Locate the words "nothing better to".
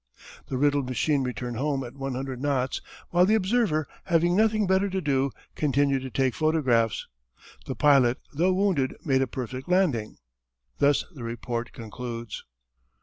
4.35-4.99